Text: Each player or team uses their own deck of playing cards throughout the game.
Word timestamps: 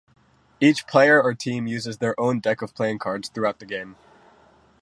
Each 0.59 0.87
player 0.87 1.21
or 1.21 1.35
team 1.35 1.67
uses 1.67 1.99
their 1.99 2.19
own 2.19 2.39
deck 2.39 2.63
of 2.63 2.73
playing 2.73 2.97
cards 2.97 3.29
throughout 3.29 3.59
the 3.59 3.67
game. 3.67 3.97